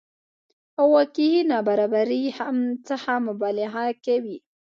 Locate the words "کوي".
4.05-4.37